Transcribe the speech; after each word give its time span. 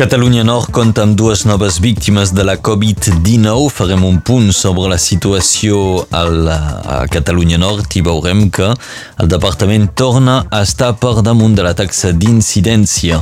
Catalunya 0.00 0.46
Nord 0.48 0.70
compta 0.72 1.02
amb 1.04 1.12
dues 1.12 1.42
noves 1.44 1.76
víctimes 1.84 2.30
de 2.32 2.40
la 2.48 2.54
Covid-19. 2.56 3.66
Farem 3.68 4.06
un 4.08 4.16
punt 4.24 4.48
sobre 4.56 4.88
la 4.88 4.96
situació 4.96 6.06
al, 6.16 6.48
a 6.48 7.02
Catalunya 7.12 7.58
Nord 7.60 7.98
i 8.00 8.04
veurem 8.06 8.46
que 8.48 8.70
el 8.72 9.28
departament 9.28 9.90
torna 9.92 10.38
a 10.48 10.62
estar 10.64 10.94
per 10.96 11.18
damunt 11.20 11.52
de 11.58 11.68
la 11.68 11.74
taxa 11.76 12.14
d'incidència. 12.16 13.20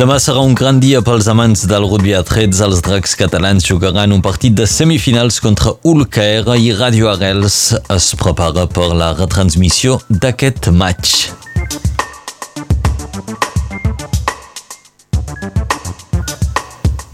Demà 0.00 0.14
serà 0.16 0.40
un 0.40 0.54
gran 0.56 0.78
dia 0.80 1.02
pels 1.04 1.26
amants 1.28 1.66
del 1.68 1.84
rugby 1.84 2.14
a 2.16 2.22
13. 2.24 2.62
Els 2.64 2.78
dracs 2.86 3.12
catalans 3.20 3.66
jugaran 3.68 4.14
un 4.16 4.22
partit 4.24 4.54
de 4.56 4.64
semifinals 4.64 5.42
contra 5.44 5.74
ULKR 5.84 6.56
i 6.56 6.72
Radio 6.78 7.10
Arrels 7.12 7.58
es 7.92 8.08
prepara 8.16 8.64
per 8.64 8.88
la 8.96 9.12
retransmissió 9.20 10.00
d'aquest 10.08 10.72
match. 10.72 11.39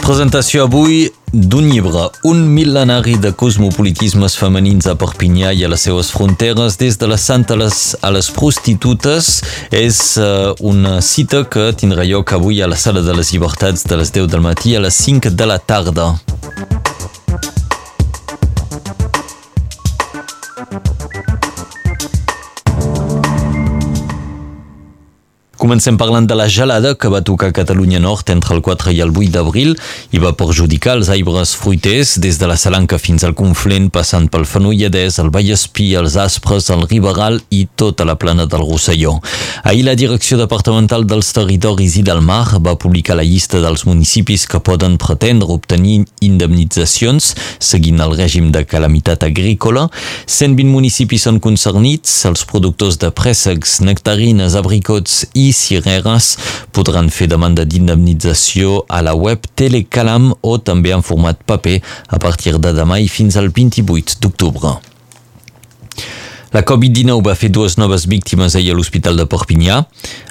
Presentació 0.06 0.68
avui 0.68 1.08
d'un 1.34 1.64
llibre, 1.66 2.04
un 2.30 2.44
mil·lenari 2.54 3.16
de 3.18 3.32
cosmopolitismes 3.34 4.36
femenins 4.38 4.86
a 4.86 4.94
Perpinyà 4.94 5.50
i 5.50 5.64
a 5.66 5.70
les 5.72 5.82
seues 5.88 6.12
fronteres, 6.14 6.76
des 6.78 6.94
de 7.00 7.08
la 7.10 7.18
santa 7.18 7.56
a 7.56 7.60
les, 7.64 7.80
les 8.14 8.30
prostitutes. 8.36 9.32
És 9.74 9.98
uh, 10.22 10.54
una 10.62 11.00
cita 11.02 11.42
que 11.50 11.72
tindrà 11.74 12.06
lloc 12.06 12.36
avui 12.38 12.62
a 12.62 12.70
la 12.70 12.78
Sala 12.78 13.02
de 13.02 13.18
les 13.18 13.34
Llibertats 13.34 13.82
de 13.82 13.98
les 13.98 14.14
10 14.14 14.30
del 14.30 14.46
matí 14.46 14.78
a 14.78 14.86
les 14.86 14.94
5 14.94 15.34
de 15.34 15.50
la 15.50 15.58
tarda. 15.58 16.12
Comencem 25.66 25.96
parlant 25.98 26.28
de 26.30 26.34
la 26.38 26.44
gelada 26.46 26.92
que 26.94 27.08
va 27.10 27.24
tocar 27.26 27.48
Catalunya 27.50 27.98
Nord 27.98 28.28
entre 28.30 28.54
el 28.54 28.60
4 28.62 28.92
i 28.94 29.00
el 29.02 29.10
8 29.10 29.32
d'abril 29.34 29.72
i 30.14 30.20
va 30.22 30.30
perjudicar 30.38 30.92
els 30.94 31.08
arbres 31.10 31.56
fruiters 31.58 32.12
des 32.22 32.36
de 32.38 32.46
la 32.46 32.54
Salanca 32.54 33.00
fins 33.02 33.24
al 33.26 33.34
Conflent, 33.34 33.88
passant 33.90 34.28
pel 34.30 34.46
Fenolledès, 34.46 35.18
el 35.18 35.32
Vallespí, 35.34 35.88
els 35.98 36.14
Aspres, 36.22 36.68
el 36.70 36.84
Riberal 36.86 37.40
i 37.50 37.64
tota 37.74 38.06
la 38.06 38.14
plana 38.14 38.46
del 38.46 38.62
Rosselló. 38.62 39.16
Ahir 39.64 39.82
la 39.88 39.96
Direcció 39.98 40.38
Departamental 40.38 41.02
dels 41.02 41.32
Territoris 41.34 41.98
i 41.98 42.04
del 42.06 42.22
Mar 42.22 42.60
va 42.62 42.76
publicar 42.78 43.18
la 43.18 43.26
llista 43.26 43.58
dels 43.58 43.88
municipis 43.90 44.46
que 44.46 44.62
poden 44.62 44.94
pretendre 45.02 45.50
obtenir 45.50 46.04
indemnitzacions 46.22 47.32
seguint 47.58 48.06
el 48.06 48.14
règim 48.14 48.52
de 48.54 48.62
calamitat 48.70 49.26
agrícola. 49.26 49.88
120 50.30 50.70
municipis 50.70 51.26
són 51.26 51.42
concernits, 51.42 52.20
els 52.30 52.46
productors 52.46 53.02
de 53.02 53.10
préssecs, 53.10 53.80
nectarines, 53.82 54.54
abricots 54.54 55.24
i 55.34 55.50
cireres 55.56 56.34
podran 56.76 57.08
fer 57.12 57.30
demanda 57.32 57.64
d'indemnització 57.64 58.82
a 58.88 59.02
la 59.06 59.16
web 59.16 59.48
Telecalam 59.56 60.32
o 60.42 60.58
també 60.58 60.92
en 60.96 61.04
format 61.06 61.40
paper 61.48 61.80
a 62.08 62.20
partir 62.22 62.58
de 62.58 62.76
demà 62.76 63.00
i 63.00 63.08
fins 63.08 63.40
al 63.40 63.48
28 63.48 64.20
d'octubre. 64.22 64.76
La 66.54 66.62
Covid-19 66.62 67.24
va 67.26 67.34
fer 67.34 67.48
dues 67.50 67.74
noves 67.76 68.04
víctimes 68.06 68.54
ahir 68.54 68.70
a 68.70 68.76
l'Hospital 68.78 69.16
de 69.18 69.24
Perpinyà. 69.26 69.80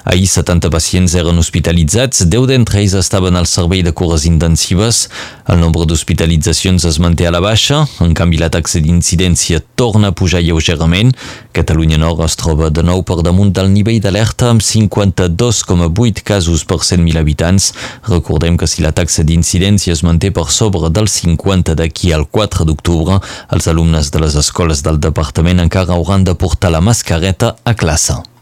Ahir 0.08 0.28
70 0.30 0.70
pacients 0.72 1.14
eren 1.18 1.36
hospitalitzats, 1.36 2.22
10 2.32 2.46
d'entre 2.48 2.80
ells 2.80 2.94
estaven 2.96 3.36
al 3.36 3.44
servei 3.50 3.82
de 3.84 3.92
cures 3.92 4.24
intensives. 4.24 5.10
El 5.46 5.60
nombre 5.60 5.84
d'hospitalitzacions 5.84 6.86
es 6.88 6.98
manté 7.02 7.26
a 7.28 7.32
la 7.34 7.42
baixa, 7.44 7.82
en 8.00 8.14
canvi 8.16 8.40
la 8.40 8.48
taxa 8.54 8.80
d'incidència 8.80 9.60
torna 9.76 10.08
a 10.08 10.16
pujar 10.16 10.40
lleugerament. 10.40 11.12
Catalunya 11.52 11.98
Nord 12.00 12.24
es 12.24 12.38
troba 12.40 12.70
de 12.70 12.82
nou 12.86 13.04
per 13.04 13.18
damunt 13.26 13.52
del 13.52 13.68
nivell 13.74 14.00
d'alerta 14.00 14.48
amb 14.54 14.64
52,8 14.64 16.24
casos 16.24 16.64
per 16.64 16.80
100.000 16.80 17.20
habitants. 17.20 17.72
Recordem 18.08 18.56
que 18.56 18.70
si 18.70 18.80
la 18.82 18.94
taxa 18.96 19.26
d'incidència 19.26 19.92
es 19.92 20.02
manté 20.06 20.32
per 20.32 20.48
sobre 20.48 20.88
del 20.88 21.10
50 21.12 21.76
d'aquí 21.76 22.14
al 22.16 22.24
4 22.24 22.64
d'octubre, 22.64 23.20
els 23.52 23.68
alumnes 23.68 24.10
de 24.10 24.24
les 24.24 24.40
escoles 24.40 24.82
del 24.86 25.02
departament 25.02 25.60
encara 25.60 25.92
hauran 25.92 26.15
hauran 26.16 26.24
de 26.24 26.34
portar 26.34 26.70
la 26.70 26.80
mascareta 26.80 27.56
a 27.64 27.74
classe. 27.74 28.35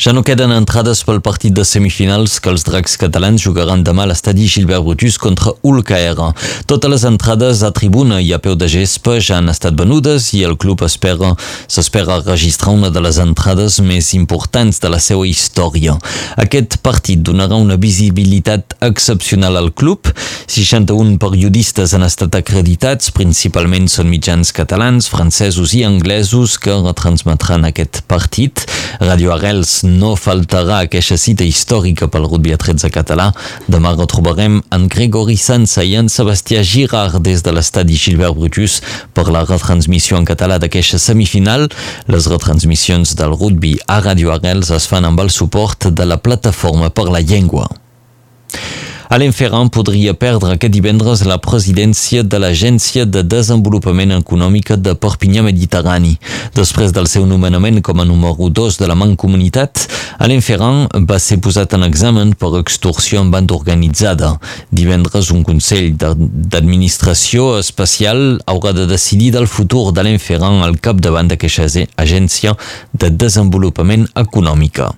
Ja 0.00 0.14
no 0.16 0.22
queden 0.24 0.48
entrades 0.56 1.02
pel 1.04 1.18
partit 1.20 1.52
de 1.52 1.60
semifinals 1.68 2.38
que 2.40 2.48
els 2.48 2.62
dracs 2.64 2.94
catalans 2.96 3.42
jugaran 3.44 3.82
demà 3.84 4.06
a 4.06 4.08
l'estadi 4.08 4.46
Gilbert 4.48 4.86
Brutus 4.86 5.18
contra 5.20 5.52
ULKR. 5.60 6.30
Totes 6.64 6.88
les 6.88 7.02
entrades 7.04 7.60
a 7.60 7.68
tribuna 7.76 8.16
i 8.24 8.30
a 8.32 8.38
peu 8.40 8.54
de 8.56 8.64
gespa 8.72 9.18
ja 9.20 9.36
han 9.36 9.52
estat 9.52 9.76
venudes 9.76 10.30
i 10.38 10.40
el 10.48 10.56
club 10.56 10.86
espera 10.86 11.34
s'espera 11.66 12.16
registrar 12.24 12.72
una 12.78 12.88
de 12.88 13.02
les 13.04 13.18
entrades 13.20 13.76
més 13.84 14.08
importants 14.16 14.80
de 14.80 14.88
la 14.88 15.02
seva 15.04 15.26
història. 15.28 15.98
Aquest 16.40 16.78
partit 16.80 17.20
donarà 17.20 17.60
una 17.60 17.76
visibilitat 17.76 18.78
excepcional 18.80 19.60
al 19.60 19.68
club. 19.76 20.08
61 20.48 21.18
periodistes 21.20 21.92
han 21.92 22.08
estat 22.08 22.40
acreditats, 22.40 23.12
principalment 23.12 23.92
són 23.92 24.08
mitjans 24.08 24.56
catalans, 24.56 25.12
francesos 25.12 25.76
i 25.76 25.84
anglesos 25.84 26.56
que 26.56 26.80
retransmetran 26.88 27.68
aquest 27.68 28.00
partit. 28.08 28.64
Radio 29.04 29.36
Arrels 29.36 29.82
no 29.90 30.14
faltarà 30.16 30.80
aquesta 30.84 31.18
cita 31.20 31.44
històrica 31.46 32.08
pel 32.10 32.28
rugby 32.28 32.54
a 32.54 32.58
13 32.60 32.90
català. 32.94 33.30
Demà 33.70 33.92
retrobarem 33.96 34.60
en 34.76 34.86
Gregori 34.92 35.36
Sansa 35.40 35.84
i 35.86 35.96
en 35.98 36.08
Sebastià 36.12 36.62
Girard 36.66 37.18
des 37.26 37.42
de 37.42 37.54
l'estadi 37.54 37.98
Gilbert 37.98 38.38
Brutus 38.38 38.80
per 39.16 39.26
la 39.28 39.44
retransmissió 39.44 40.18
en 40.20 40.28
català 40.28 40.60
d'aquesta 40.62 41.00
semifinal. 41.02 41.68
Les 42.08 42.30
retransmissions 42.30 43.16
del 43.18 43.36
rugby 43.36 43.76
a 43.86 44.00
Radio 44.04 44.32
Arrels 44.34 44.70
es 44.74 44.88
fan 44.90 45.08
amb 45.08 45.20
el 45.24 45.34
suport 45.34 45.90
de 45.90 46.06
la 46.06 46.20
plataforma 46.22 46.90
per 46.94 47.10
la 47.10 47.20
llengua. 47.20 47.68
Alain 49.10 49.32
Ferran 49.34 49.66
podria 49.74 50.12
perdre 50.14 50.52
aquest 50.54 50.70
divendres 50.70 51.24
la 51.26 51.40
presidència 51.42 52.22
de 52.22 52.38
l'Agència 52.38 53.02
de 53.02 53.24
Desenvolupament 53.26 54.12
Econòmica 54.14 54.76
de 54.78 54.92
Perpinyà 54.94 55.42
Mediterrani. 55.42 56.12
Després 56.54 56.94
del 56.94 57.08
seu 57.10 57.26
nomenament 57.26 57.80
com 57.82 57.98
a 57.98 58.06
número 58.06 58.46
2 58.54 58.78
de 58.78 58.86
la 58.86 58.94
Mancomunitat, 58.94 59.82
Alain 60.22 60.46
Ferran 60.46 60.86
va 61.10 61.18
ser 61.18 61.40
posat 61.42 61.74
en 61.74 61.88
examen 61.88 62.36
per 62.38 62.52
extorsió 62.60 63.18
en 63.24 63.34
banda 63.34 63.58
organitzada. 63.58 64.36
Divendres, 64.70 65.34
un 65.34 65.42
Consell 65.42 65.90
d'Administració 65.98 67.56
especial 67.58 68.38
haurà 68.46 68.76
de 68.78 68.86
decidir 68.86 69.34
del 69.34 69.50
futur 69.50 69.88
d'Alain 69.90 70.22
Ferran 70.22 70.62
al 70.62 70.78
capdavant 70.78 71.34
d'aquesta 71.34 71.66
agència 71.98 72.54
de 72.94 73.10
desenvolupament 73.10 74.06
econòmica. 74.14 74.92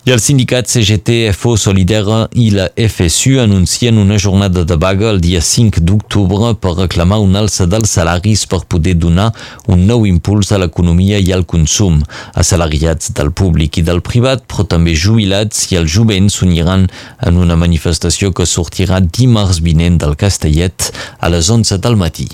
I 0.00 0.14
el 0.14 0.20
sindicat 0.24 0.64
CGT, 0.64 1.28
FO 1.36 1.58
Solidera 1.60 2.22
i 2.32 2.46
la 2.54 2.70
FSU 2.72 3.34
anuncien 3.42 3.98
una 4.00 4.16
jornada 4.16 4.62
de 4.64 4.78
vaga 4.80 5.10
el 5.10 5.20
dia 5.20 5.42
5 5.44 5.82
d'octubre 5.84 6.54
per 6.56 6.72
reclamar 6.78 7.18
un 7.20 7.36
alça 7.36 7.66
dels 7.68 7.92
salaris 7.98 8.46
per 8.48 8.62
poder 8.64 8.94
donar 8.96 9.28
un 9.68 9.84
nou 9.84 10.06
impuls 10.08 10.54
a 10.56 10.60
l'economia 10.62 11.20
i 11.20 11.34
al 11.36 11.44
consum. 11.44 12.00
Assalariats 12.32 13.12
del 13.12 13.28
públic 13.36 13.76
i 13.76 13.84
del 13.84 14.00
privat, 14.00 14.46
però 14.48 14.64
també 14.64 14.96
jubilats 14.96 15.68
i 15.68 15.76
els 15.76 15.92
jovents 15.92 16.40
s'uniran 16.40 16.88
en 17.20 17.36
una 17.36 17.60
manifestació 17.60 18.32
que 18.32 18.48
sortirà 18.48 19.04
dimarts 19.04 19.60
vinent 19.60 20.00
del 20.00 20.16
Castellet 20.16 20.94
a 21.20 21.28
les 21.28 21.52
11 21.52 21.76
del 21.76 22.00
matí. 22.00 22.30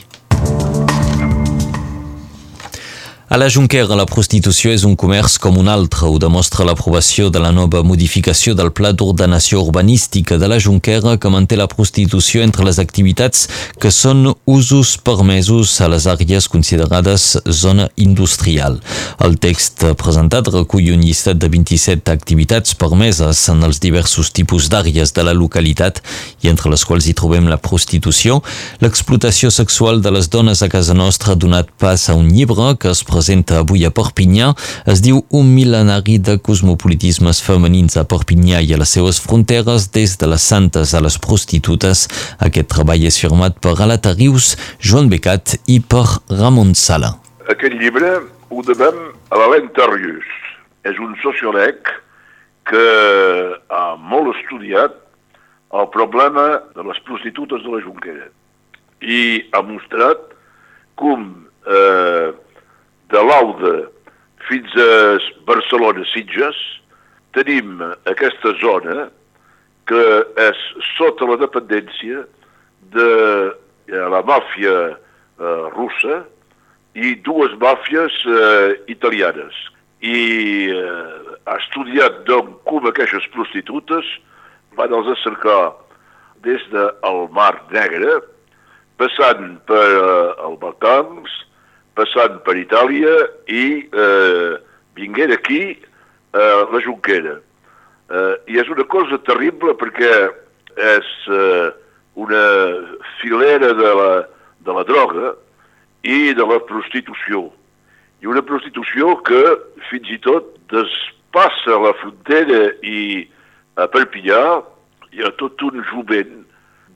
A 3.29 3.37
la 3.37 3.49
Junquera, 3.51 3.97
la 3.99 4.05
prostitució 4.07 4.71
és 4.71 4.85
un 4.87 4.93
comerç 4.95 5.35
com 5.43 5.57
un 5.59 5.67
altre. 5.67 6.07
Ho 6.07 6.15
demostra 6.23 6.63
l'aprovació 6.63 7.27
de 7.27 7.41
la 7.43 7.49
nova 7.51 7.81
modificació 7.83 8.53
del 8.55 8.69
Pla 8.71 8.93
d'Ordenació 8.95 9.65
Urbanística 9.65 10.37
de 10.39 10.47
la 10.47 10.61
Junquera 10.63 11.17
que 11.19 11.33
manté 11.35 11.59
la 11.59 11.67
prostitució 11.67 12.45
entre 12.47 12.63
les 12.63 12.79
activitats 12.79 13.49
que 13.83 13.91
són 13.91 14.29
usos 14.47 14.93
permesos 15.03 15.73
a 15.83 15.89
les 15.91 16.07
àrees 16.07 16.47
considerades 16.47 17.25
zona 17.51 17.89
industrial. 17.97 18.79
El 19.19 19.35
text 19.43 19.83
presentat 19.99 20.53
recull 20.55 20.93
un 20.95 21.03
llistat 21.03 21.43
de 21.43 21.51
27 21.51 22.15
activitats 22.15 22.79
permeses 22.79 23.43
en 23.51 23.67
els 23.67 23.83
diversos 23.83 24.31
tipus 24.31 24.71
d'àrees 24.71 25.17
de 25.19 25.27
la 25.27 25.35
localitat 25.35 25.99
i 26.47 26.53
entre 26.55 26.71
les 26.71 26.87
quals 26.87 27.11
hi 27.11 27.19
trobem 27.19 27.51
la 27.51 27.59
prostitució, 27.59 28.39
l'explotació 28.79 29.51
sexual 29.51 29.99
de 29.99 30.15
les 30.15 30.31
dones 30.31 30.63
a 30.63 30.71
casa 30.71 30.95
nostra 30.95 31.35
ha 31.35 31.43
donat 31.43 31.75
pas 31.75 32.07
a 32.07 32.15
un 32.15 32.31
llibre 32.31 32.71
que 32.79 32.95
es 32.95 33.03
presenta 33.03 33.16
avui 33.57 33.85
a 33.87 33.91
Perpinyà 33.91 34.53
es 34.87 35.01
diu 35.01 35.23
Un 35.33 35.49
mil·lenari 35.55 36.19
de 36.19 36.37
cosmopolitismes 36.39 37.43
femenins 37.43 37.97
a 37.97 38.05
Perpinyà 38.05 38.61
i 38.61 38.75
a 38.75 38.79
les 38.79 38.93
seues 38.93 39.21
fronteres 39.21 39.91
des 39.93 40.17
de 40.19 40.27
les 40.27 40.43
santes 40.43 40.95
a 40.95 41.01
les 41.01 41.19
prostitutes. 41.19 42.09
Aquest 42.39 42.69
treball 42.69 43.05
és 43.05 43.19
firmat 43.19 43.59
per 43.61 43.75
Alata 43.81 44.13
Rius, 44.13 44.57
Joan 44.81 45.09
Becat 45.09 45.57
i 45.67 45.81
per 45.81 46.05
Ramon 46.29 46.75
Sala. 46.75 47.17
Aquest 47.49 47.75
llibre 47.81 48.21
ho 48.51 48.63
devem 48.63 48.97
a 49.31 49.39
l'Alain 49.39 49.69
Terrius. 49.75 50.27
És 50.87 50.99
un 51.03 51.17
sociòleg 51.23 51.89
que 52.69 52.87
ha 53.71 53.97
molt 53.97 54.35
estudiat 54.37 54.95
el 55.77 55.89
problema 55.95 56.61
de 56.77 56.85
les 56.87 56.99
prostitutes 57.07 57.63
de 57.65 57.73
la 57.73 57.83
Junquera 57.83 58.29
i 59.03 59.45
ha 59.53 59.63
mostrat 59.67 60.23
com 60.97 61.27
eh, 61.67 62.33
de 63.13 63.23
l'Auda 63.23 63.77
fins 64.49 64.75
a 64.79 65.19
Barcelona-Sitges, 65.49 66.57
tenim 67.37 67.81
aquesta 68.09 68.55
zona 68.63 69.09
que 69.87 70.05
és 70.43 70.63
sota 70.97 71.29
la 71.29 71.39
dependència 71.41 72.25
de 72.95 73.11
eh, 73.91 74.07
la 74.15 74.23
màfia 74.27 74.77
eh, 74.91 75.65
russa 75.75 76.23
i 76.97 77.15
dues 77.27 77.55
màfies 77.63 78.15
eh, 78.27 78.77
italianes. 78.93 79.57
I 80.03 80.21
eh, 80.75 81.35
ha 81.47 81.59
estudiat 81.61 82.25
doncs, 82.31 82.59
com 82.67 82.87
aquestes 82.89 83.27
prostitutes 83.35 84.09
van 84.79 84.95
els 84.97 85.11
cercar 85.23 85.75
des 86.47 86.63
del 86.73 87.21
Mar 87.35 87.55
Negre, 87.73 88.21
passant 89.01 89.57
per 89.69 89.87
eh, 89.87 90.47
el 90.47 90.59
Balcans, 90.63 91.31
passant 91.97 92.41
per 92.47 92.57
Itàlia 92.61 93.15
i 93.49 93.65
eh, 93.89 94.53
vinguent 94.97 95.33
aquí 95.35 95.63
eh, 95.73 96.61
la 96.73 96.81
Junquera. 96.85 97.39
Eh, 98.07 98.35
I 98.53 98.61
és 98.63 98.71
una 98.73 98.87
cosa 98.93 99.19
terrible 99.27 99.75
perquè 99.81 100.13
és 100.77 101.11
eh, 101.33 101.69
una 102.17 102.45
filera 103.21 103.73
de 103.77 103.93
la, 104.01 104.11
de 104.65 104.77
la 104.77 104.85
droga 104.89 105.35
i 106.07 106.33
de 106.37 106.47
la 106.47 106.61
prostitució. 106.69 107.49
I 108.23 108.31
una 108.31 108.45
prostitució 108.45 109.17
que 109.27 109.43
fins 109.91 110.13
i 110.13 110.19
tot 110.25 110.55
despassa 110.73 111.81
la 111.83 111.93
frontera 112.01 112.71
i 112.85 113.27
a 113.77 113.89
Perpinyà 113.93 114.43
hi 115.13 115.25
ha 115.25 115.33
tot 115.41 115.61
un 115.65 115.83
jovent 115.91 116.43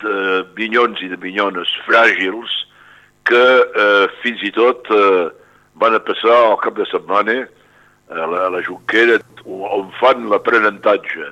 de 0.00 0.16
minyons 0.56 1.00
i 1.04 1.10
de 1.12 1.18
minyones 1.20 1.70
fràgils 1.86 2.52
que 3.30 3.46
eh, 3.84 4.06
fins 4.24 4.42
i 4.46 4.52
tot 4.56 4.90
eh, 4.94 5.30
van 5.80 5.96
a 5.96 6.02
passar 6.04 6.36
al 6.50 6.58
cap 6.64 6.76
de 6.78 6.86
setmana 6.90 7.44
a 8.10 8.26
la, 8.26 8.46
a 8.46 8.50
la 8.56 8.62
Junquera 8.66 9.20
on 9.46 9.90
fan 10.00 10.26
l'aprenentatge. 10.30 11.30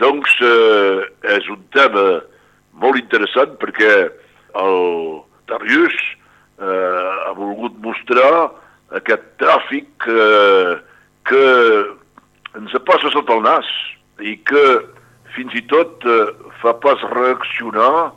Doncs 0.00 0.36
eh, 0.46 1.08
és 1.36 1.50
un 1.52 1.60
tema 1.76 2.06
molt 2.80 3.00
interessant 3.00 3.56
perquè 3.60 3.92
el 4.60 4.78
Darius 5.50 5.98
eh, 6.00 7.10
ha 7.26 7.34
volgut 7.36 7.76
mostrar 7.84 8.50
aquest 8.96 9.26
tràfic 9.42 10.08
eh, 10.08 10.78
que 11.28 11.44
ens 12.58 12.72
passa 12.88 13.12
sota 13.14 13.36
el 13.36 13.44
nas 13.46 13.68
i 14.24 14.34
que 14.48 14.64
fins 15.36 15.54
i 15.54 15.62
tot 15.70 16.06
eh, 16.08 16.32
fa 16.62 16.74
pas 16.82 17.04
reaccionar 17.12 18.10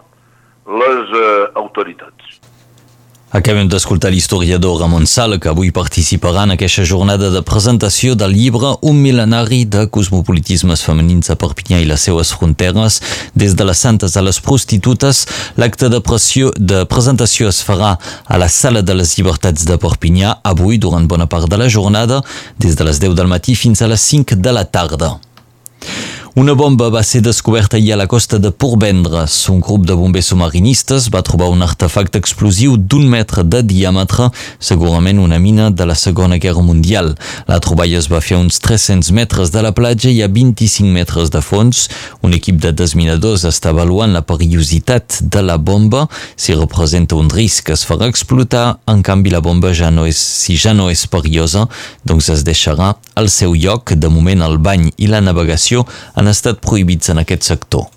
les 0.82 1.14
eh, 1.20 1.52
autoritats. 1.60 2.43
Acabem 3.34 3.66
d'escoltar 3.66 4.12
l'historiador 4.14 4.78
Ramon 4.78 5.08
Sala, 5.10 5.40
que 5.42 5.50
avui 5.50 5.72
participarà 5.74 6.44
en 6.46 6.54
aquesta 6.54 6.84
jornada 6.86 7.32
de 7.34 7.40
presentació 7.42 8.14
del 8.14 8.36
llibre 8.38 8.76
Un 8.86 9.00
mil·lenari 9.02 9.64
de 9.66 9.88
cosmopolitismes 9.90 10.84
femenins 10.86 11.34
a 11.34 11.38
Perpinyà 11.42 11.80
i 11.82 11.88
les 11.90 12.06
seues 12.06 12.30
fronteres, 12.38 13.00
des 13.34 13.58
de 13.58 13.66
les 13.66 13.82
santes 13.88 14.14
a 14.14 14.22
les 14.22 14.38
prostitutes. 14.38 15.24
L'acte 15.58 15.90
de, 15.90 15.98
pressió, 15.98 16.54
de 16.54 16.86
presentació 16.86 17.50
es 17.50 17.64
farà 17.66 17.96
a 17.98 18.38
la 18.38 18.54
Sala 18.54 18.86
de 18.86 19.02
les 19.02 19.18
Llibertats 19.18 19.66
de 19.66 19.82
Perpinyà, 19.82 20.38
avui, 20.54 20.78
durant 20.78 21.10
bona 21.10 21.26
part 21.26 21.50
de 21.50 21.58
la 21.58 21.72
jornada, 21.74 22.22
des 22.62 22.78
de 22.78 22.86
les 22.86 23.02
10 23.02 23.18
del 23.18 23.34
matí 23.34 23.58
fins 23.58 23.82
a 23.82 23.90
les 23.90 24.10
5 24.14 24.38
de 24.46 24.54
la 24.54 24.70
tarda. 24.70 25.16
Una 26.36 26.56
bomba 26.58 26.88
va 26.90 27.04
ser 27.06 27.20
descoberta 27.22 27.78
ahir 27.78 27.92
a 27.94 27.96
la 27.96 28.08
costa 28.08 28.40
de 28.40 28.50
Portvendres. 28.50 29.36
Un 29.50 29.60
grup 29.62 29.84
de 29.86 29.94
bombers 29.94 30.32
submarinistes 30.32 31.12
va 31.14 31.22
trobar 31.22 31.52
un 31.54 31.62
artefacte 31.62 32.18
explosiu 32.18 32.74
d'un 32.74 33.04
metre 33.06 33.44
de 33.46 33.60
diàmetre, 33.62 34.32
segurament 34.58 35.20
una 35.22 35.38
mina 35.38 35.68
de 35.70 35.86
la 35.86 35.94
Segona 35.94 36.40
Guerra 36.42 36.64
Mundial. 36.66 37.12
La 37.46 37.60
troballa 37.62 38.00
es 38.00 38.08
va 38.10 38.18
fer 38.18 38.40
a 38.40 38.42
uns 38.42 38.58
300 38.66 39.12
metres 39.14 39.52
de 39.54 39.62
la 39.62 39.76
platja 39.78 40.10
i 40.10 40.24
a 40.26 40.28
25 40.28 40.90
metres 40.96 41.30
de 41.30 41.44
fons. 41.46 41.84
Un 42.26 42.34
equip 42.34 42.58
de 42.66 42.74
desminadors 42.74 43.46
està 43.46 43.70
avaluant 43.70 44.18
la 44.18 44.26
perillositat 44.26 45.20
de 45.22 45.46
la 45.46 45.60
bomba. 45.62 46.08
Si 46.36 46.58
representa 46.58 47.14
un 47.14 47.30
risc 47.30 47.70
es 47.70 47.86
farà 47.86 48.10
explotar, 48.10 48.80
en 48.90 49.06
canvi 49.06 49.36
la 49.36 49.44
bomba 49.46 49.70
ja 49.70 49.94
no 49.94 50.10
és, 50.10 50.18
si 50.18 50.58
ja 50.58 50.74
no 50.74 50.90
és 50.90 51.06
perillosa, 51.06 51.68
doncs 52.02 52.34
es 52.34 52.42
deixarà 52.42 52.96
al 53.14 53.30
seu 53.30 53.54
lloc. 53.54 53.94
De 53.94 54.10
moment 54.10 54.42
el 54.42 54.58
bany 54.58 54.90
i 54.98 55.14
la 55.14 55.22
navegació 55.22 55.86
han 56.24 56.32
estat 56.32 56.62
prohibits 56.64 57.12
en 57.12 57.20
aquest 57.20 57.44
sector. 57.44 57.90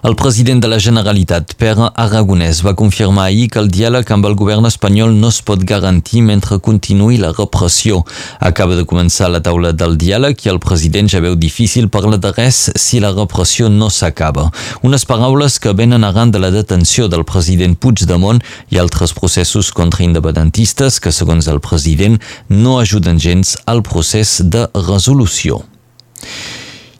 El 0.00 0.14
president 0.14 0.60
de 0.62 0.68
la 0.70 0.78
Generalitat, 0.78 1.56
Pere 1.58 1.88
Aragonès, 1.98 2.60
va 2.62 2.76
confirmar 2.78 3.24
ahir 3.26 3.48
que 3.50 3.58
el 3.58 3.66
diàleg 3.66 4.06
amb 4.14 4.28
el 4.28 4.36
govern 4.38 4.68
espanyol 4.68 5.10
no 5.18 5.32
es 5.34 5.40
pot 5.42 5.64
garantir 5.66 6.20
mentre 6.22 6.60
continuï 6.62 7.16
la 7.18 7.32
repressió. 7.32 8.04
Acaba 8.38 8.76
de 8.78 8.84
començar 8.86 9.26
la 9.32 9.40
taula 9.42 9.72
del 9.74 9.96
diàleg 9.98 10.44
i 10.46 10.52
el 10.52 10.60
president 10.62 11.10
ja 11.10 11.18
veu 11.24 11.34
difícil 11.34 11.88
parlar 11.90 12.20
de 12.22 12.30
res 12.36 12.68
si 12.78 13.00
la 13.02 13.10
repressió 13.10 13.66
no 13.68 13.90
s'acaba. 13.90 14.52
Unes 14.86 15.02
paraules 15.02 15.58
que 15.58 15.74
venen 15.74 16.06
arran 16.06 16.30
de 16.30 16.38
la 16.38 16.52
detenció 16.54 17.08
del 17.08 17.26
president 17.26 17.74
Puigdemont 17.74 18.38
i 18.70 18.78
altres 18.78 19.16
processos 19.18 19.72
contra 19.74 20.06
independentistes 20.06 21.00
que, 21.02 21.10
segons 21.10 21.50
el 21.50 21.58
president, 21.58 22.20
no 22.48 22.78
ajuden 22.78 23.18
gens 23.18 23.56
al 23.66 23.82
procés 23.82 24.38
de 24.46 24.68
resolució. 24.78 25.64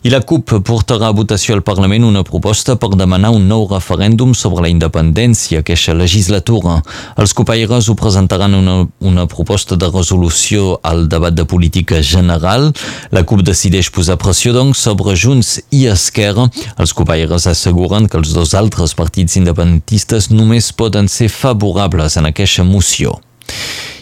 I 0.08 0.10
la 0.10 0.22
CUP 0.24 0.54
portarà 0.64 1.10
a 1.10 1.12
votació 1.12 1.52
al 1.52 1.60
Parlament 1.60 2.06
una 2.08 2.22
proposta 2.24 2.78
per 2.80 2.88
demanar 2.96 3.28
un 3.36 3.42
nou 3.44 3.66
referèndum 3.68 4.30
sobre 4.32 4.62
la 4.64 4.70
independència 4.72 5.60
aquesta 5.60 5.92
legislatura. 5.92 6.78
Els 7.20 7.34
copaires 7.36 7.90
ho 7.92 7.96
presentaran 7.98 8.56
una, 8.56 8.78
una 9.04 9.26
proposta 9.28 9.76
de 9.76 9.90
resolució 9.92 10.78
al 10.80 11.10
debat 11.12 11.36
de 11.36 11.44
política 11.44 12.00
general. 12.00 12.70
La 13.12 13.26
CUP 13.28 13.44
decideix 13.44 13.92
posar 13.92 14.16
pressió, 14.16 14.54
doncs, 14.56 14.80
sobre 14.80 15.12
Junts 15.12 15.58
i 15.76 15.84
Esquerra. 15.92 16.48
Els 16.80 16.96
copaires 16.96 17.44
asseguren 17.44 18.08
que 18.08 18.16
els 18.16 18.32
dos 18.32 18.56
altres 18.56 18.96
partits 18.96 19.36
independentistes 19.36 20.30
només 20.32 20.72
poden 20.72 21.12
ser 21.12 21.28
favorables 21.28 22.16
en 22.16 22.32
aquesta 22.32 22.64
moció. 22.64 23.18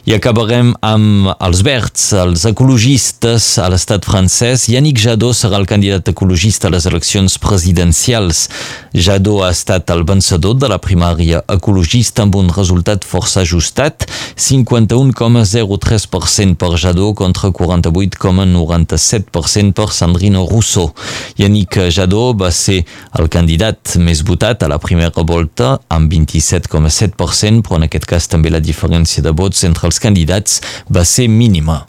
I 0.06 0.14
acabarem 0.14 0.68
amb 0.86 1.32
els 1.42 1.64
verds, 1.66 2.14
els 2.14 2.44
ecologistes 2.46 3.58
a 3.58 3.66
l'estat 3.72 4.04
francès. 4.06 4.68
Yannick 4.70 5.02
Jadot 5.02 5.34
serà 5.34 5.58
el 5.58 5.66
candidat 5.66 6.06
ecologista 6.12 6.68
a 6.68 6.70
les 6.70 6.86
eleccions 6.86 7.34
presidencials. 7.42 8.46
Jadot 8.94 9.42
ha 9.42 9.50
estat 9.50 9.90
el 9.90 10.06
vencedor 10.06 10.54
de 10.62 10.70
la 10.70 10.78
primària 10.78 11.42
ecologista 11.50 12.22
amb 12.22 12.38
un 12.38 12.54
resultat 12.54 13.02
força 13.02 13.42
ajustat, 13.42 14.06
51,03% 14.38 16.54
per 16.54 16.78
Jadot 16.78 17.18
contra 17.18 17.50
48,97% 17.50 19.74
per 19.74 19.90
Sandrino 19.90 20.46
Rousseau. 20.46 20.94
Yannick 21.34 21.90
Jadot 21.90 22.38
va 22.44 22.54
ser 22.54 22.86
el 23.18 23.26
candidat 23.26 23.98
més 23.98 24.22
votat 24.22 24.62
a 24.62 24.70
la 24.70 24.78
primera 24.78 25.10
volta 25.26 25.82
amb 25.90 26.06
27,7%, 26.14 27.66
però 27.66 27.82
en 27.82 27.90
aquest 27.90 28.06
cas 28.06 28.30
també 28.30 28.54
la 28.54 28.62
diferència 28.62 29.18
de 29.26 29.34
vots 29.34 29.66
entre 29.66 29.90
els 29.90 29.95
dels 29.96 30.02
candidats 30.02 30.60
va 30.92 31.04
ser 31.04 31.28
mínima. 31.28 31.86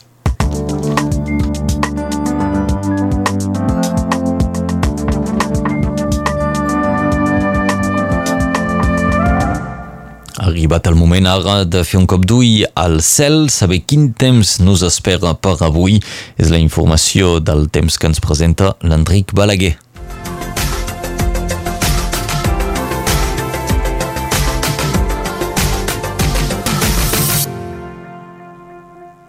Arribat 10.48 10.88
el 10.88 10.96
moment 10.96 11.28
ara 11.28 11.66
de 11.66 11.84
fer 11.84 12.00
un 12.00 12.08
cop 12.08 12.24
d'ull 12.26 12.64
al 12.80 13.02
cel, 13.04 13.50
saber 13.52 13.82
quin 13.84 14.14
temps 14.14 14.58
nos 14.64 14.84
espera 14.86 15.36
per 15.36 15.58
avui 15.66 16.00
és 16.40 16.50
la 16.54 16.62
informació 16.62 17.40
del 17.44 17.68
temps 17.70 18.00
que 18.00 18.08
ens 18.08 18.24
presenta 18.24 18.76
l'Enric 18.82 19.36
Balaguer. 19.36 19.76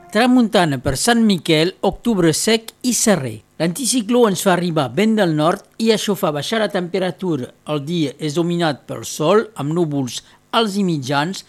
Tramuntana 0.09 0.79
per 0.81 0.95
Sant 0.97 1.21
Miquel, 1.21 1.75
octubre 1.85 2.31
sec 2.33 2.71
i 2.89 2.95
serrer. 2.97 3.43
L'anticicló 3.61 4.23
ens 4.31 4.41
fa 4.47 4.55
arribar 4.55 4.87
vent 4.97 5.19
del 5.19 5.35
nord 5.37 5.67
i 5.85 5.91
això 5.93 6.15
fa 6.17 6.31
baixar 6.33 6.63
la 6.63 6.71
temperatura. 6.73 7.51
El 7.69 7.83
dia 7.85 8.15
és 8.17 8.39
dominat 8.39 8.87
pel 8.89 9.05
sol, 9.05 9.45
amb 9.61 9.75
núvols 9.77 10.23
alts 10.57 10.79
i 10.81 10.87
mitjans, 10.87 11.45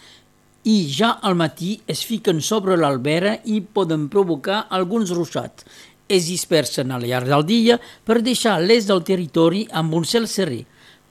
i 0.68 0.76
ja 0.92 1.14
al 1.24 1.38
matí 1.40 1.78
es 1.88 2.04
fiquen 2.04 2.44
sobre 2.44 2.76
l'albera 2.76 3.38
i 3.48 3.62
poden 3.64 4.10
provocar 4.12 4.66
alguns 4.68 5.14
ruixats. 5.16 5.64
Es 6.04 6.28
dispersen 6.28 6.92
al 6.92 7.08
llarg 7.08 7.32
del 7.32 7.48
dia 7.48 7.80
per 8.04 8.20
deixar 8.20 8.58
l'est 8.60 8.92
del 8.92 9.00
territori 9.08 9.64
amb 9.72 9.96
un 9.96 10.04
cel 10.04 10.28
serrer. 10.28 10.66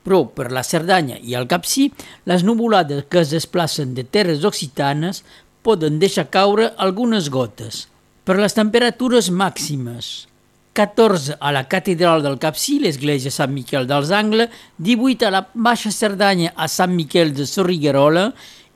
Però 0.05 0.21
per 0.35 0.51
la 0.53 0.61
Cerdanya 0.63 1.17
i 1.17 1.33
el 1.33 1.49
Capcí, 1.49 1.89
les 2.29 2.45
nuvolades 2.45 3.07
que 3.09 3.23
es 3.23 3.33
desplacen 3.33 3.97
de 3.97 4.05
terres 4.05 4.45
occitanes 4.45 5.23
poden 5.63 5.99
deixar 5.99 6.29
caure 6.31 6.71
algunes 6.77 7.29
gotes. 7.29 7.87
Per 8.23 8.37
les 8.37 8.53
temperatures 8.53 9.31
màximes, 9.33 10.29
14 10.73 11.35
a 11.39 11.51
la 11.51 11.65
catedral 11.67 12.21
del 12.23 12.37
Capcí, 12.39 12.77
l'església 12.79 13.33
Sant 13.33 13.51
Miquel 13.51 13.87
dels 13.89 14.13
Angles, 14.15 14.53
18 14.77 15.27
a 15.27 15.31
la 15.33 15.43
Baixa 15.53 15.91
Cerdanya 15.91 16.53
a 16.55 16.69
Sant 16.71 16.93
Miquel 16.95 17.33
de 17.35 17.47
Sorriguerola, 17.49 18.29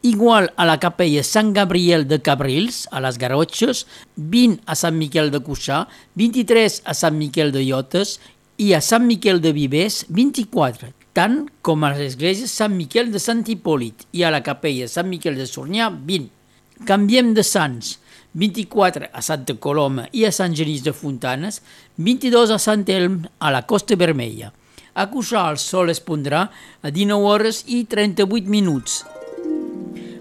igual 0.04 0.52
a 0.58 0.66
la 0.66 0.80
capella 0.84 1.24
Sant 1.24 1.54
Gabriel 1.56 2.08
de 2.08 2.20
Cabrils, 2.20 2.88
a 2.92 3.00
les 3.00 3.18
Garotxes, 3.18 3.86
20 4.18 4.60
a 4.66 4.76
Sant 4.76 5.00
Miquel 5.00 5.32
de 5.32 5.40
Cuixà, 5.40 5.86
23 6.20 6.82
a 6.84 6.94
Sant 6.94 7.16
Miquel 7.18 7.56
de 7.56 7.64
Iotes 7.64 8.18
i 8.60 8.74
a 8.74 8.82
Sant 8.84 9.08
Miquel 9.08 9.40
de 9.40 9.54
Vivers, 9.56 10.04
24, 10.10 10.92
tant 11.16 11.46
com 11.62 11.86
a 11.86 11.94
les 11.94 12.14
esglésies 12.14 12.52
Sant 12.52 12.76
Miquel 12.76 13.16
de 13.16 13.22
Sant 13.24 13.48
Hipòlit 13.48 14.10
i 14.12 14.28
a 14.28 14.34
la 14.34 14.44
capella 14.44 14.92
Sant 14.92 15.08
Miquel 15.08 15.40
de 15.40 15.48
Sornyà, 15.48 15.88
20. 15.94 16.43
Canviem 16.84 17.30
de 17.32 17.44
sants, 17.48 17.94
24 18.36 19.08
a 19.16 19.22
Santa 19.24 19.54
Coloma 19.56 20.04
i 20.12 20.26
a 20.28 20.32
Sant 20.36 20.52
Genís 20.52 20.82
de 20.84 20.92
Fontanes, 20.92 21.62
22 21.96 22.52
a 22.52 22.58
Sant 22.60 22.84
Elm 22.92 23.22
a 23.40 23.52
la 23.56 23.62
Costa 23.70 23.96
Vermella. 23.96 24.52
A 25.00 25.06
Cuixà 25.08 25.46
el 25.54 25.62
sol 25.64 25.94
es 25.94 26.04
pondrà 26.04 26.42
a 26.84 26.92
19 26.92 27.30
hores 27.30 27.64
i 27.72 27.86
38 27.88 28.52
minuts. 28.52 29.00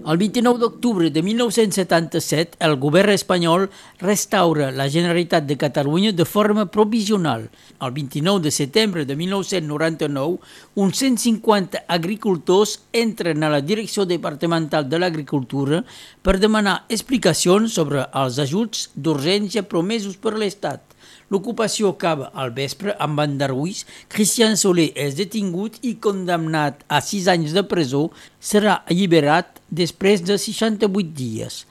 El 0.03 0.17
29 0.17 0.59
d'octubre 0.59 1.09
de 1.15 1.21
1977, 1.23 2.57
el 2.67 2.73
govern 2.75 3.13
espanyol 3.13 3.69
restaura 4.01 4.67
la 4.75 4.89
Generalitat 4.91 5.45
de 5.47 5.55
Catalunya 5.55 6.11
de 6.11 6.25
forma 6.27 6.65
provisional. 6.67 7.45
El 7.79 7.93
29 7.95 8.43
de 8.43 8.51
setembre 8.51 9.05
de 9.07 9.15
1999, 9.15 10.41
uns 10.75 10.99
150 10.99 11.85
agricultors 11.87 12.81
entren 12.91 13.47
a 13.47 13.53
la 13.53 13.61
Direcció 13.63 14.03
Departamental 14.03 14.89
de 14.91 14.99
l'Agricultura 14.99 15.85
per 16.21 16.35
demanar 16.35 16.81
explicacions 16.89 17.79
sobre 17.79 18.03
els 18.11 18.43
ajuts 18.43 18.89
d'urgència 18.95 19.63
promesos 19.63 20.19
per 20.19 20.35
l'Estat. 20.35 20.92
L'ocupació 21.31 21.93
acaba 21.93 22.29
al 22.33 22.51
vespre 22.55 22.95
amb 22.99 23.19
Van 23.19 23.37
der 23.39 23.49
Ruiz. 23.53 23.83
Christian 24.11 24.57
Soler 24.59 24.89
és 24.99 25.15
detingut 25.19 25.79
i 25.81 25.95
condemnat 26.03 26.83
a 26.87 27.01
sis 27.01 27.29
anys 27.31 27.55
de 27.55 27.63
presó. 27.67 28.09
Serà 28.41 28.81
alliberat 28.91 29.61
després 29.69 30.23
de 30.25 30.37
68 30.37 31.13
dies. 31.17 31.63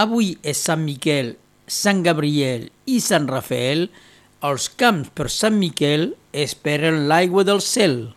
Avui 0.00 0.34
és 0.42 0.58
Sant 0.58 0.82
Miquel, 0.82 1.34
Sant 1.66 2.02
Gabriel 2.06 2.68
i 2.86 3.00
Sant 3.00 3.28
Rafael. 3.30 3.88
Els 4.44 4.68
camps 4.80 5.12
per 5.16 5.30
Sant 5.32 5.56
Miquel 5.58 6.12
esperen 6.32 7.06
l'aigua 7.08 7.44
del 7.46 7.62
cel. 7.64 8.14